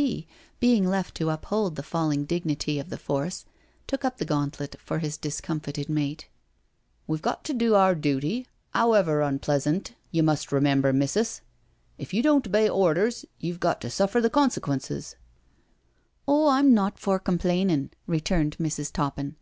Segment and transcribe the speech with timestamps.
[0.00, 0.20] B.
[0.20, 0.26] C,
[0.60, 3.44] being left to uphold the fall ing dignity of the force,
[3.88, 6.28] took up the gauntlet for his discomfited mate."
[7.08, 9.76] We've got to do our dooty, 'owever unpleasant.
[9.76, 11.40] IN THE COURTYARD 77 you must remember, missus.
[11.98, 15.16] If you don't obey orders you've got to suffer the consequences,""
[16.28, 18.92] Oh, I'm not for complainin*," returned Mrs.
[18.92, 19.34] Top pin.